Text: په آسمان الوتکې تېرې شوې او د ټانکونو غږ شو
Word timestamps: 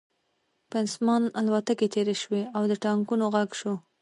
په 0.69 0.75
آسمان 0.85 1.23
الوتکې 1.39 1.87
تېرې 1.95 2.15
شوې 2.21 2.43
او 2.55 2.63
د 2.71 2.73
ټانکونو 2.83 3.25
غږ 3.35 3.49
شو 3.59 3.73